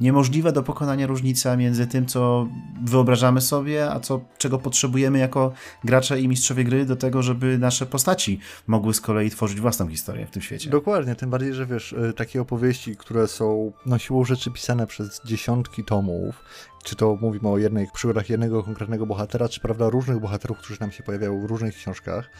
[0.00, 2.48] niemożliwa do pokonania różnica między tym, co
[2.84, 5.52] wyobrażamy sobie, a co, czego potrzebujemy jako
[5.84, 10.26] gracze i mistrzowie gry do tego, żeby nasze postaci mogły z kolei tworzyć własną historię
[10.26, 10.70] w tym świecie.
[10.70, 15.20] Dokładnie, tym bardziej, że wiesz, y, takie opowieści, które są no siłą rzeczy pisane przez
[15.24, 16.44] dziesiątki tomów,
[16.84, 20.92] czy to mówimy o jednej przygodach jednego konkretnego bohatera, czy prawda różnych bohaterów, którzy nam
[20.92, 22.30] się pojawiają w różnych książkach,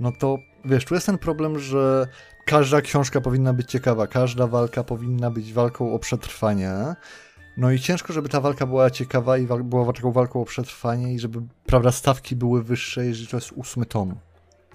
[0.00, 2.06] no to wiesz, tu jest ten problem, że
[2.44, 6.72] każda książka powinna być ciekawa, każda walka powinna być walką o przetrwanie.
[7.56, 11.18] No i ciężko, żeby ta walka była ciekawa i była taką walką o przetrwanie i
[11.18, 14.14] żeby, prawda, stawki były wyższe, jeżeli to jest ósmy tom.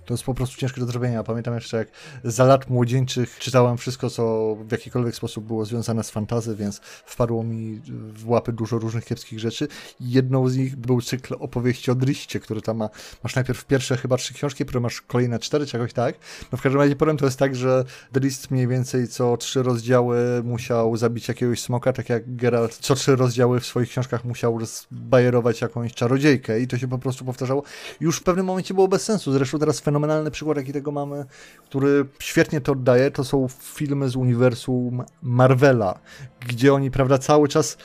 [0.07, 1.23] To jest po prostu ciężkie do zrobienia.
[1.23, 1.87] Pamiętam jeszcze, jak
[2.23, 7.43] za lat młodzieńczych czytałem wszystko, co w jakikolwiek sposób było związane z fantazy, więc wpadło
[7.43, 7.81] mi
[8.13, 9.67] w łapy dużo różnych kiepskich rzeczy.
[9.99, 12.89] Jedną z nich był cykl opowieści o Driście, który tam ma,
[13.23, 16.15] masz najpierw pierwsze chyba trzy książki, które masz kolejne cztery, czy jakoś tak.
[16.51, 20.43] No w każdym razie potem to jest tak, że Drist mniej więcej co trzy rozdziały
[20.43, 24.59] musiał zabić jakiegoś smoka, tak jak Geralt co trzy rozdziały w swoich książkach musiał
[24.91, 27.63] bajerować jakąś czarodziejkę i to się po prostu powtarzało.
[27.99, 29.31] Już w pewnym momencie było bez sensu.
[29.31, 31.25] Zresztą teraz fenomen fenomenalny przykład, jaki tego mamy,
[31.65, 35.99] który świetnie to oddaje, to są filmy z uniwersum Marvela,
[36.47, 37.77] gdzie oni, prawda, cały czas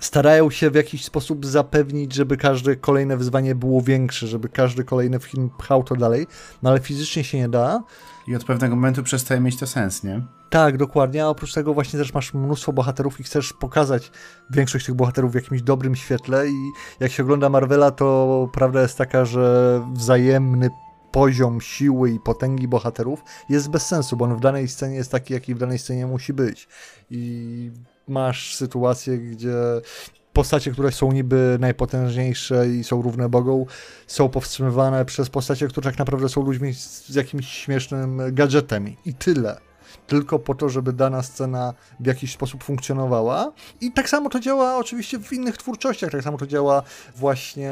[0.00, 5.18] starają się w jakiś sposób zapewnić, żeby każde kolejne wyzwanie było większe, żeby każdy kolejny
[5.18, 6.26] film pchał to dalej,
[6.62, 7.82] no ale fizycznie się nie da.
[8.28, 10.22] I od pewnego momentu przestaje mieć to sens, nie?
[10.50, 14.10] Tak, dokładnie, a oprócz tego właśnie też masz mnóstwo bohaterów i chcesz pokazać
[14.50, 16.54] większość tych bohaterów w jakimś dobrym świetle i
[17.00, 20.70] jak się ogląda Marvela, to prawda jest taka, że wzajemny
[21.16, 25.34] poziom siły i potęgi bohaterów jest bez sensu, bo on w danej scenie jest taki,
[25.34, 26.68] jaki w danej scenie musi być.
[27.10, 27.70] I
[28.08, 29.54] masz sytuację, gdzie
[30.32, 33.64] postacie, które są niby najpotężniejsze i są równe Bogom,
[34.06, 38.86] są powstrzymywane przez postacie, które tak naprawdę są ludźmi z jakimś śmiesznym gadżetem.
[39.04, 39.60] I tyle
[40.06, 43.52] tylko po to, żeby dana scena w jakiś sposób funkcjonowała.
[43.80, 46.82] I tak samo to działa oczywiście w innych twórczościach, tak samo to działa
[47.16, 47.70] właśnie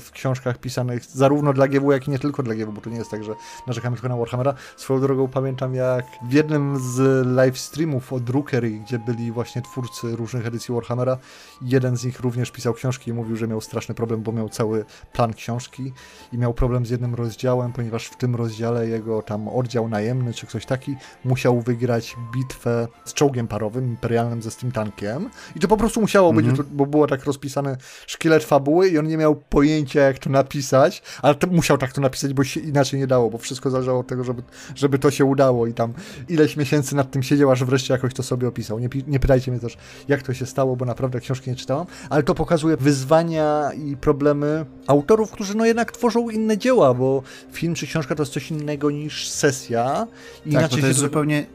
[0.00, 2.96] w książkach pisanych zarówno dla GW, jak i nie tylko dla GW, bo to nie
[2.96, 3.32] jest tak, że
[3.66, 4.54] narzekamy tylko na Warhammera.
[4.76, 10.16] Swoją drogą pamiętam, jak w jednym z live streamów od Rookery, gdzie byli właśnie twórcy
[10.16, 11.18] różnych edycji Warhammera,
[11.62, 14.84] jeden z nich również pisał książki i mówił, że miał straszny problem, bo miał cały
[15.12, 15.92] plan książki
[16.32, 20.46] i miał problem z jednym rozdziałem, ponieważ w tym rozdziale jego tam oddział najemny czy
[20.46, 25.76] ktoś taki musiał wygrać bitwę z czołgiem parowym, imperialnym ze Steam Tankiem i to po
[25.76, 26.68] prostu musiało być, Mhm.
[26.72, 31.34] bo było tak rozpisane szkielet fabuły i on nie miał pojęcia jak to napisać, ale
[31.34, 34.24] to musiał tak to napisać, bo się inaczej nie dało, bo wszystko zależało od tego,
[34.24, 34.42] żeby,
[34.74, 35.92] żeby to się udało i tam
[36.28, 38.78] ileś miesięcy nad tym siedział, aż wreszcie jakoś to sobie opisał.
[38.78, 39.76] Nie, nie pytajcie mnie też,
[40.08, 44.66] jak to się stało, bo naprawdę książki nie czytałam, ale to pokazuje wyzwania i problemy
[44.86, 47.22] autorów, którzy no jednak tworzą inne dzieła, bo
[47.52, 49.84] film czy książka to jest coś innego niż sesja.
[49.84, 51.46] Tak, Inaczej bo to się jest to- zupełnie.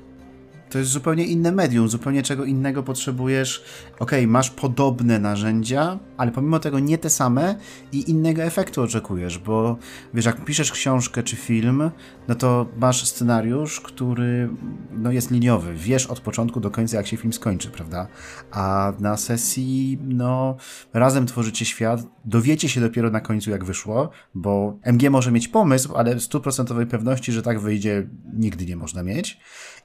[0.69, 3.63] To jest zupełnie inne medium, zupełnie czego innego potrzebujesz.
[3.99, 7.55] Okej, masz podobne narzędzia, ale pomimo tego nie te same
[7.91, 9.77] i innego efektu oczekujesz, bo
[10.13, 11.91] wiesz, jak piszesz książkę czy film,
[12.27, 14.49] no to masz scenariusz, który
[14.91, 15.73] no, jest liniowy.
[15.73, 18.07] Wiesz od początku do końca, jak się film skończy, prawda?
[18.51, 20.55] A na sesji, no,
[20.93, 25.95] razem tworzycie świat, dowiecie się dopiero na końcu, jak wyszło, bo MG może mieć pomysł,
[25.95, 29.39] ale stuprocentowej pewności, że tak wyjdzie, nigdy nie można mieć.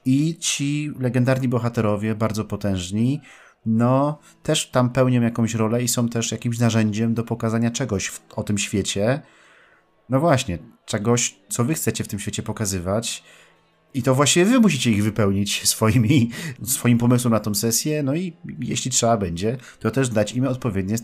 [0.05, 3.21] I ci legendarni bohaterowie, bardzo potężni,
[3.65, 8.21] no też tam pełnią jakąś rolę i są też jakimś narzędziem do pokazania czegoś w,
[8.35, 9.21] o tym świecie.
[10.09, 13.23] No właśnie, czegoś, co wy chcecie w tym świecie pokazywać.
[13.95, 16.31] I to właśnie wy musicie ich wypełnić swoimi,
[16.63, 20.95] swoim pomysłem na tą sesję, no i jeśli trzeba będzie, to też dać im odpowiednie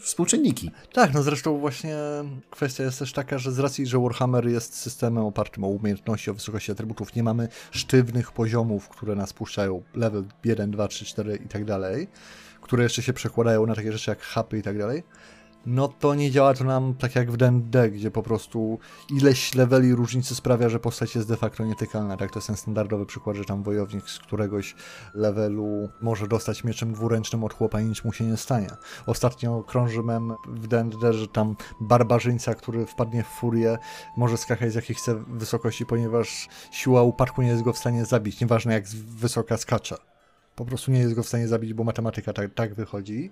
[0.00, 0.70] współczynniki.
[0.92, 1.96] Tak, no zresztą właśnie
[2.50, 6.34] kwestia jest też taka, że z racji, że Warhammer jest systemem opartym o umiejętności, o
[6.34, 11.48] wysokości atrybutów, nie mamy sztywnych poziomów, które nas puszczają, level 1, 2, 3, 4 i
[11.48, 12.08] tak dalej,
[12.60, 15.02] które jeszcze się przekładają na takie rzeczy jak hapy i tak dalej,
[15.66, 18.78] no to nie działa to nam tak jak w D&D, gdzie po prostu
[19.10, 22.30] ileś leveli różnicy sprawia, że postać jest de facto nietykalna, tak?
[22.30, 24.74] To jest ten standardowy przykład, że tam wojownik z któregoś
[25.14, 28.70] levelu może dostać mieczem dwuręcznym od chłopa i nic mu się nie stanie.
[29.06, 33.78] Ostatnio krąży mem w D&D, że tam barbarzyńca, który wpadnie w furię,
[34.16, 38.40] może skakać z jakiej chce wysokości, ponieważ siła upadku nie jest go w stanie zabić,
[38.40, 40.09] nieważne jak wysoka skacze.
[40.60, 43.30] Po prostu nie jest go w stanie zabić, bo matematyka tak, tak wychodzi.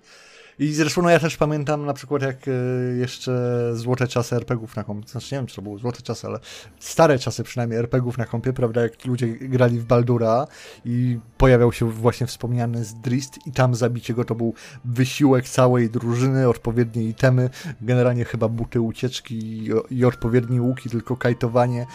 [0.59, 2.51] I zresztą no ja też pamiętam na przykład jak e,
[2.97, 3.31] jeszcze
[3.73, 6.39] złote czasy RPGów na kompie, znaczy nie wiem czy to były złote czasy, ale
[6.79, 10.47] stare czasy przynajmniej RPGów na kompie, prawda, jak ludzie grali w Baldura
[10.85, 14.53] i pojawiał się właśnie wspomniany Zdrist i tam zabicie go to był
[14.85, 17.49] wysiłek całej drużyny, odpowiednie itemy,
[17.81, 21.85] generalnie chyba buty ucieczki i, i odpowiednie łuki, tylko kajtowanie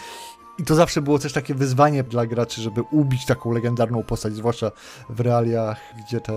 [0.57, 4.71] i to zawsze było też takie wyzwanie dla graczy, żeby ubić taką legendarną postać, zwłaszcza
[5.09, 6.33] w realiach, gdzie te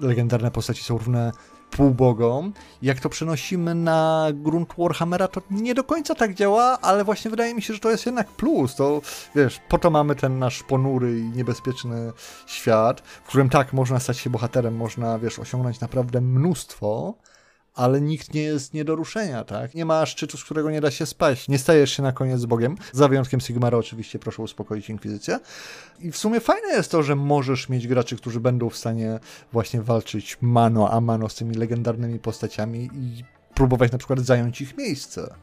[0.00, 1.32] legendarne postaci są równe
[1.70, 2.52] półbogom.
[2.82, 7.54] Jak to przenosimy na grunt Warhammera, to nie do końca tak działa, ale właśnie wydaje
[7.54, 8.74] mi się, że to jest jednak plus.
[8.74, 9.00] To
[9.34, 12.12] wiesz, po to mamy ten nasz ponury i niebezpieczny
[12.46, 17.14] świat, w którym tak, można stać się bohaterem, można, wiesz, osiągnąć naprawdę mnóstwo,
[17.74, 19.74] ale nikt nie jest nie do ruszenia, tak?
[19.74, 21.48] Nie ma szczytu, z którego nie da się spaść.
[21.48, 25.38] Nie stajesz się na koniec Bogiem, za wyjątkiem Sigmara oczywiście, proszę uspokoić Inkwizycję.
[26.00, 29.20] I w sumie fajne jest to, że możesz mieć graczy, którzy będą w stanie
[29.52, 34.78] właśnie walczyć mano a mano z tymi legendarnymi postaciami i próbować na przykład zająć ich
[34.78, 35.34] miejsce.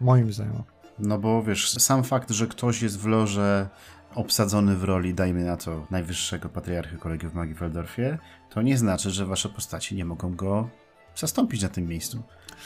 [0.00, 0.62] Moim zdaniem.
[0.98, 3.68] No bo wiesz, sam fakt, że ktoś jest w loże
[4.14, 8.18] obsadzony w roli, dajmy na to, najwyższego patriarchy kolegium w Magii w Waldorfie,
[8.50, 10.68] to nie znaczy, że wasze postaci nie mogą go
[11.18, 12.22] zastąpić na tym miejscu,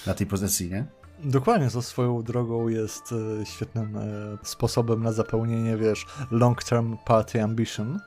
[0.06, 0.84] na tej pozycji, nie?
[1.24, 4.00] Dokładnie, to swoją drogą jest e, świetnym e,
[4.42, 8.00] sposobem na zapełnienie, wiesz, long-term party ambition.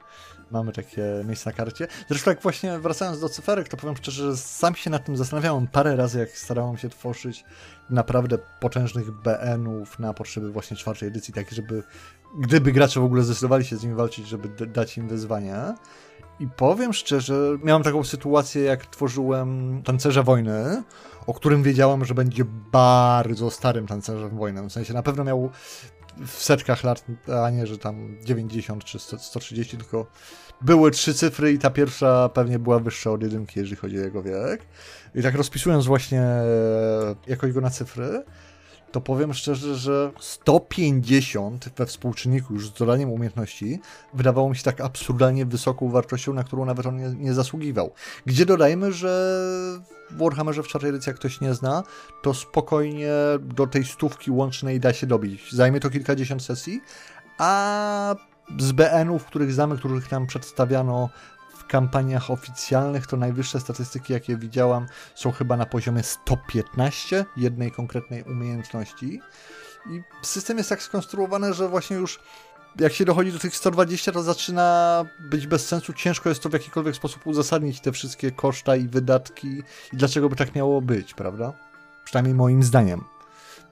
[0.52, 1.88] Mamy takie miejsce na karcie.
[2.10, 5.68] Zresztą jak właśnie wracając do cyferek, to powiem szczerze, że sam się nad tym zastanawiałem
[5.68, 7.46] parę razy, jak starałem się tworzyć
[7.90, 11.84] naprawdę potężnych BN-ów na potrzeby właśnie czwartej edycji, tak żeby
[12.40, 15.56] gdyby gracze w ogóle zdecydowali się z nimi walczyć, żeby dać im wyzwanie.
[16.40, 20.84] I powiem szczerze, miałem taką sytuację, jak tworzyłem Tancerza Wojny,
[21.28, 24.62] o którym wiedziałem, że będzie bardzo starym tancerzem wojny.
[24.70, 25.50] W sensie na pewno miał
[26.26, 27.06] w setkach lat,
[27.44, 30.08] a nie, że tam 90 czy 100, 130, tylko
[30.62, 34.24] były trzy cyfry i ta pierwsza pewnie była wyższa od jedynki, jeżeli chodzi o jego
[34.24, 34.62] wiek.
[35.16, 38.24] I tak rozpisując właśnie e, jakoś go na cyfry,
[38.96, 43.80] to powiem szczerze, że 150 we współczynniku już z dodaniem umiejętności
[44.14, 47.92] wydawało mi się tak absurdalnie wysoką wartością, na którą nawet on nie, nie zasługiwał.
[48.26, 49.10] Gdzie dodajmy, że
[50.12, 51.84] w Warhammerze w czwartej edycji, jak ktoś nie zna,
[52.24, 55.52] to spokojnie do tej stówki łącznej da się dobić.
[55.52, 56.82] Zajmie to kilkadziesiąt sesji,
[57.38, 58.16] a
[58.60, 61.10] z BN-ów, których znamy, których nam przedstawiano
[61.68, 69.22] kampaniach oficjalnych, to najwyższe statystyki, jakie widziałam, są chyba na poziomie 115 jednej konkretnej umiejętności.
[69.92, 72.20] I system jest tak skonstruowany, że właśnie już
[72.80, 75.94] jak się dochodzi do tych 120, to zaczyna być bez sensu.
[75.94, 79.48] Ciężko jest to w jakikolwiek sposób uzasadnić te wszystkie koszta i wydatki
[79.94, 81.54] i dlaczego by tak miało być, prawda?
[82.06, 83.15] Przynajmniej moim zdaniem.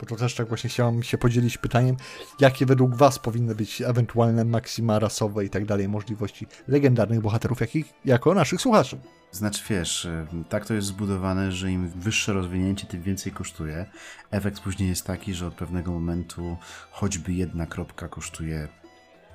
[0.04, 1.98] Bo to też tak właśnie chciałem się podzielić pytaniem,
[2.40, 7.94] jakie według was powinny być ewentualne maksima rasowe i tak dalej, możliwości legendarnych bohaterów, jakich,
[8.06, 8.98] jako naszych słuchaczy.
[9.32, 10.08] Znaczy wiesz,
[10.50, 13.86] tak to jest zbudowane, że im wyższe rozwinięcie, tym więcej kosztuje.
[14.32, 16.58] Efekt później jest taki, że od pewnego momentu
[16.92, 18.68] choćby jedna kropka kosztuje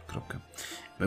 [0.08, 0.38] kropkę.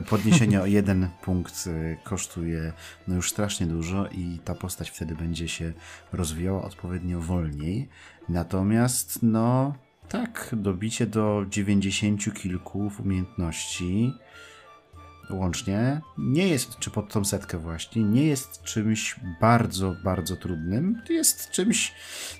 [0.10, 2.74] Podniesienie o jeden punkt y, kosztuje
[3.08, 5.74] no już strasznie dużo i ta postać wtedy będzie się
[6.14, 7.90] rozwijała odpowiednio wolniej.
[8.30, 9.76] Natomiast no
[10.10, 14.14] tak, dobicie do 90 kilku umiejętności
[15.30, 21.02] łącznie nie jest, czy pod tą setkę właśnie, nie jest czymś bardzo, bardzo trudnym.
[21.10, 21.94] Jest czymś,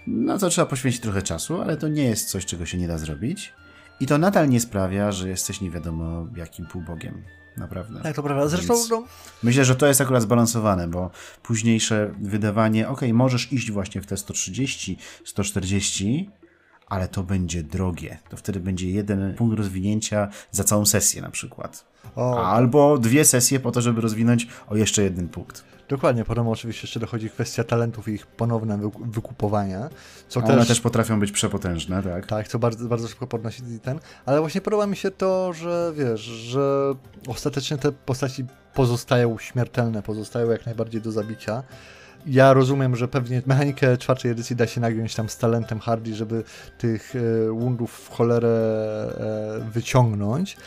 [0.08, 2.98] na co trzeba poświęcić trochę czasu, ale to nie jest coś, czego się nie da
[2.98, 3.54] zrobić.
[4.02, 7.24] I to nadal nie sprawia, że jesteś nie wiadomo jakim półbogiem.
[7.58, 8.02] Naprawdę.
[8.02, 8.48] Tak, to prawda.
[8.48, 9.04] Zresztą no...
[9.44, 11.12] Myślę, że to jest akurat zbalansowane, bo
[11.44, 16.30] późniejsze wydawanie, ok, możesz iść właśnie w te 130, 140,
[16.88, 18.18] ale to będzie drogie.
[18.30, 21.86] To wtedy będzie jeden punkt rozwinięcia za całą sesję na przykład.
[22.16, 22.46] O.
[22.46, 25.64] Albo dwie sesje po to, żeby rozwinąć o jeszcze jeden punkt.
[25.92, 29.90] Dokładnie, potem oczywiście jeszcze dochodzi kwestia talentów i ich ponowne wykupowania.
[30.28, 32.26] Co One też, też potrafią być przepotężne, tak?
[32.26, 34.00] Tak, co bardzo, bardzo szybko podnosi ten.
[34.26, 36.94] Ale właśnie podoba mi się to, że wiesz, że
[37.28, 41.64] ostatecznie te postaci pozostają śmiertelne, pozostają jak najbardziej do zabicia.
[42.26, 46.44] Ja rozumiem, że pewnie mechanikę czwartej edycji da się nagiąć tam z talentem Hardy, żeby
[46.78, 48.50] tych e, wundów w cholerę
[49.60, 50.58] e, wyciągnąć,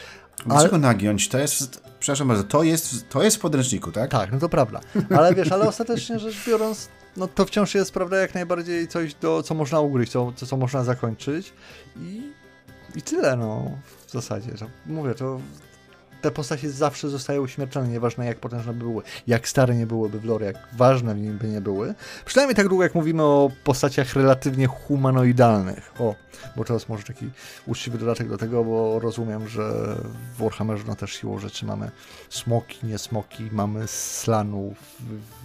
[0.47, 0.83] Dlaczego ale...
[0.83, 1.29] nagiąć?
[1.29, 4.11] To jest, przepraszam bardzo, to jest, to jest w podręczniku, tak?
[4.11, 4.81] Tak, no to prawda.
[5.17, 9.43] Ale wiesz, ale ostatecznie rzecz biorąc, no to wciąż jest, prawda, jak najbardziej coś, do,
[9.43, 11.53] co można ugryźć, co, co, co można zakończyć
[11.97, 12.33] i,
[12.97, 13.71] i tyle, no,
[14.07, 14.53] w zasadzie.
[14.53, 15.41] To, mówię, to
[16.25, 20.25] te postacie zawsze zostają śmiertelne, nieważne jak potężne by były, jak stare nie byłyby w
[20.25, 21.95] lore, jak ważne w nim by nie były.
[22.25, 25.93] Przynajmniej tak długo, jak mówimy o postaciach relatywnie humanoidalnych.
[25.99, 26.15] O,
[26.57, 27.31] bo jest może taki
[27.67, 29.97] uczciwy dodatek do tego, bo rozumiem, że
[30.35, 31.91] w Warhammerze no też siłą rzeczy mamy
[32.31, 34.79] smoki, nie smoki, mamy slanów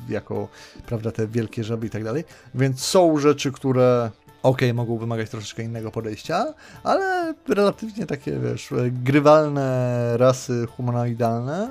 [0.09, 0.47] jako,
[0.85, 2.23] prawda, te wielkie żaby i tak dalej,
[2.55, 4.11] więc są rzeczy, które
[4.43, 11.69] ok, mogą wymagać troszeczkę innego podejścia, ale relatywnie takie, wiesz, grywalne rasy humanoidalne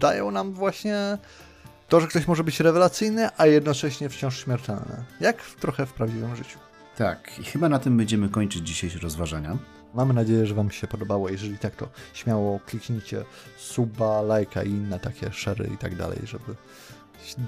[0.00, 1.18] dają nam właśnie
[1.88, 5.04] to, że ktoś może być rewelacyjny, a jednocześnie wciąż śmiertelny.
[5.20, 6.58] Jak trochę w prawdziwym życiu.
[6.96, 9.58] Tak, i chyba na tym będziemy kończyć dzisiejsze rozważania.
[9.94, 11.28] Mamy nadzieję, że Wam się podobało.
[11.28, 13.24] Jeżeli tak, to śmiało kliknijcie
[13.58, 16.54] suba, lajka i inne takie szery i tak dalej, żeby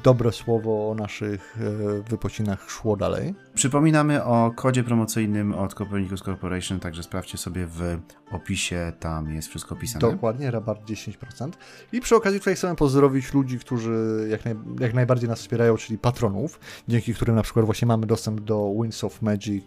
[0.05, 3.35] dobre słowo o naszych e, wypocinach szło dalej.
[3.55, 7.99] Przypominamy o kodzie promocyjnym od Copernicus Corporation, także sprawdźcie sobie w
[8.35, 10.01] opisie, tam jest wszystko opisane.
[10.01, 11.51] Dokładnie, rabat 10%.
[11.93, 15.99] I przy okazji tutaj chcemy pozdrowić ludzi, którzy jak, naj, jak najbardziej nas wspierają, czyli
[15.99, 19.65] patronów, dzięki którym na przykład właśnie mamy dostęp do Winds of Magic,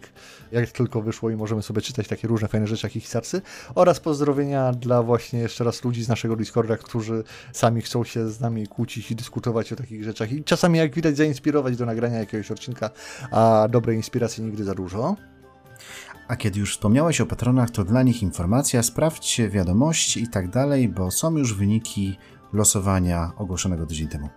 [0.52, 3.42] jak tylko wyszło i możemy sobie czytać takie różne fajne rzeczy jak Kickstarcy,
[3.74, 8.40] oraz pozdrowienia dla właśnie jeszcze raz ludzi z naszego Discorda, którzy sami chcą się z
[8.40, 12.50] nami kłócić i dyskutować o takich rzeczach i czasami jak widać zainspirować do nagrania jakiegoś
[12.50, 12.90] odcinka,
[13.30, 15.16] a dobrej inspiracji nigdy za dużo.
[16.28, 20.88] A kiedy już wspomniałeś o patronach, to dla nich informacja, sprawdźcie wiadomości i tak dalej,
[20.88, 22.18] bo są już wyniki
[22.52, 24.28] losowania ogłoszonego tydzień temu.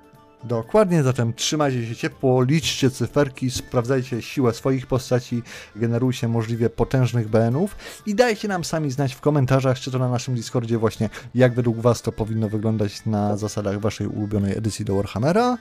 [0.43, 5.43] Dokładnie, zatem trzymajcie się ciepło, liczcie cyferki, sprawdzajcie siłę swoich postaci,
[5.75, 7.75] generujcie możliwie potężnych BN-ów
[8.05, 11.77] i dajcie nam sami znać w komentarzach, czy to na naszym Discordzie właśnie, jak według
[11.77, 15.57] Was to powinno wyglądać na zasadach Waszej ulubionej edycji do Warhammera.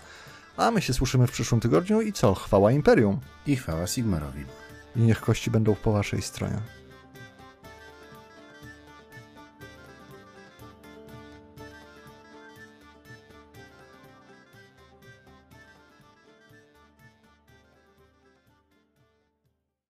[0.57, 2.35] A my się słyszymy w przyszłym tygodniu i co?
[2.35, 3.21] Chwała Imperium.
[3.47, 4.45] I chwała Sigmarowi
[4.97, 6.80] i niech kości będą po waszej stronie.